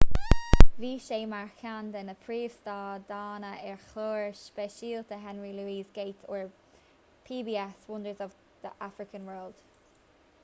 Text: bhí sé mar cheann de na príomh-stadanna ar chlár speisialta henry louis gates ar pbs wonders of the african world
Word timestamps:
bhí 0.83 0.87
sé 1.07 1.17
mar 1.31 1.49
cheann 1.57 1.89
de 1.95 1.99
na 2.05 2.13
príomh-stadanna 2.21 3.51
ar 3.73 3.83
chlár 3.89 4.23
speisialta 4.39 5.19
henry 5.25 5.51
louis 5.59 5.91
gates 5.97 6.25
ar 6.37 6.47
pbs 7.29 7.87
wonders 7.95 8.23
of 8.27 8.33
the 8.65 8.73
african 8.87 9.29
world 9.33 9.61